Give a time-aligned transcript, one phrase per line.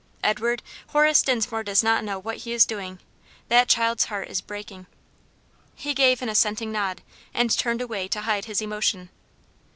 [0.23, 2.97] Edward, Horace Dinsmore does not know what he is doing;
[3.49, 4.87] that child's heart is breaking."
[5.75, 7.03] He gave an assenting nod,
[7.35, 9.09] and turned away to hide his emotion.